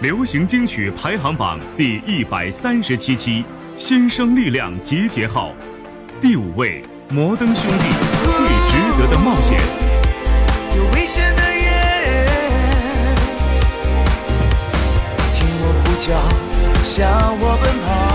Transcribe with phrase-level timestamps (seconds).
[0.00, 3.44] 流行金曲排行榜第一百三十七期，
[3.76, 5.52] 新生力量集结号，
[6.22, 7.84] 第五位，摩登兄弟，
[8.24, 9.60] 最值得的冒险。
[10.74, 12.24] 有危险的夜，
[15.34, 16.18] 听我呼叫，
[16.82, 18.09] 向我奔跑。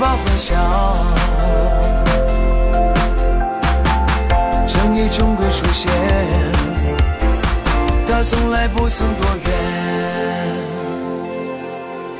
[0.00, 0.56] 来拥抱欢笑。
[4.66, 5.92] 正义终归出现，
[8.08, 9.52] 它从来不曾多远。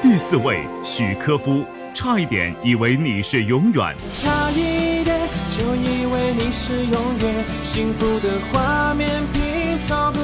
[0.02, 3.95] 第四位，许科夫，差一点以为你是永远。
[4.12, 5.19] 差一点
[5.49, 10.20] 就以为你是永远，幸福的画面拼凑不，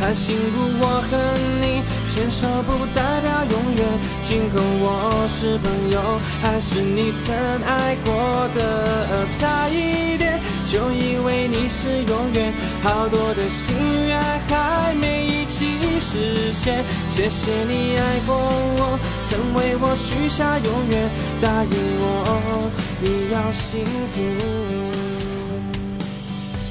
[0.00, 1.18] 才醒悟我和
[1.60, 3.86] 你牵手不代表永远，
[4.22, 9.28] 今后我是朋友还是你曾爱过的？
[9.30, 12.50] 差一点就以为你是永远，
[12.82, 13.76] 好多的心
[14.08, 21.10] 愿还没一起实现，谢谢你爱过我，曾为我许下永远，
[21.42, 21.70] 答应
[22.00, 22.70] 我
[23.02, 24.22] 你要幸福。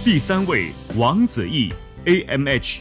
[0.03, 1.71] 第三位，王子异
[2.05, 2.79] ，AMH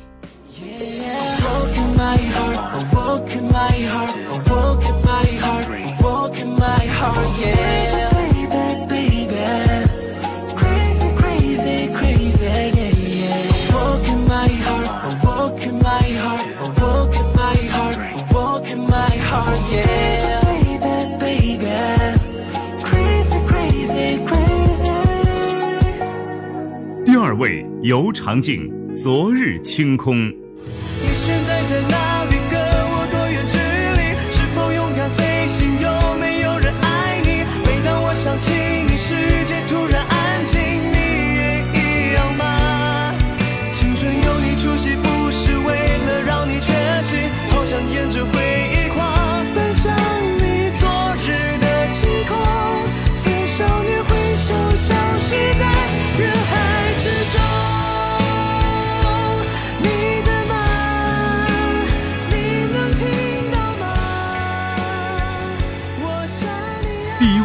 [27.05, 30.31] 第二位，尤长靖，昨日清空。
[31.01, 32.17] 你现在在哪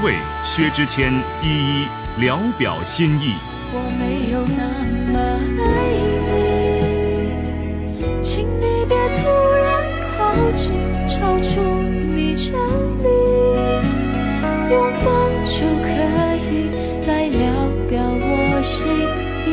[0.04, 1.88] 位，薛之谦，一一
[2.18, 3.36] 聊表心意。
[3.72, 4.64] 我没有那
[5.14, 5.18] 么
[5.64, 5.64] 爱
[6.28, 6.36] 你，
[8.22, 9.22] 请你别突
[9.64, 9.66] 然
[10.12, 10.18] 靠
[10.52, 10.74] 近，
[11.08, 12.54] 超出你千
[13.02, 13.08] 里，
[14.70, 14.74] 拥
[15.06, 15.08] 抱
[15.46, 15.88] 就可
[16.52, 16.52] 以
[17.08, 17.42] 来聊
[17.88, 18.76] 表我心
[19.48, 19.50] 意。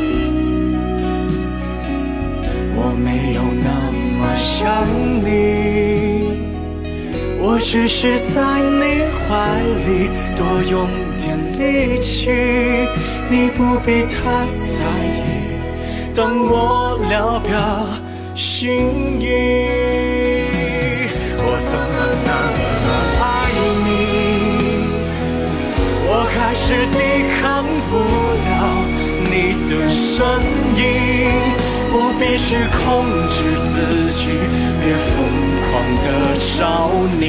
[2.74, 3.68] 我没有那
[4.18, 4.66] 么想
[5.24, 5.28] 你，
[7.60, 9.28] 只是在你怀
[9.86, 10.88] 里多用
[11.18, 11.60] 点力
[12.00, 12.30] 气，
[13.30, 14.16] 你不必太
[14.66, 14.74] 在
[15.06, 15.18] 意。
[16.14, 17.86] 当我聊表
[18.34, 19.24] 心意，
[21.38, 22.30] 我怎么那
[22.86, 22.88] 么
[23.20, 23.24] 爱
[23.86, 23.88] 你？
[26.08, 26.98] 我开始抵
[27.40, 27.40] 抗
[27.88, 27.92] 不
[28.48, 28.50] 了
[29.30, 29.32] 你
[29.70, 30.18] 的声
[30.74, 30.80] 音，
[31.92, 32.48] 我必须
[32.82, 32.84] 控
[33.28, 33.38] 制
[33.70, 33.74] 自
[34.18, 34.20] 己，
[34.82, 35.29] 别疯狂的找
[37.20, 37.22] 你。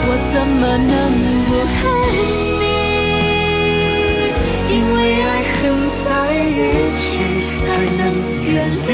[0.00, 0.92] 我怎么能
[1.46, 1.80] 不恨
[2.60, 2.66] 你？
[4.70, 5.58] 因为爱恨
[6.04, 6.06] 在
[6.44, 6.58] 一
[6.94, 7.00] 起，
[7.64, 7.66] 才
[7.98, 8.00] 能
[8.44, 8.46] 远
[8.86, 8.90] 离